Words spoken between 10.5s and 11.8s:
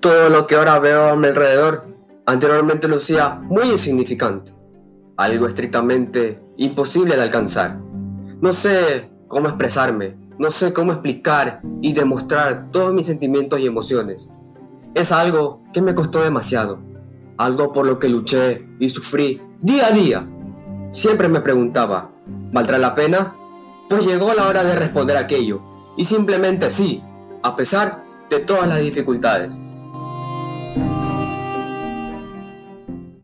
sé cómo explicar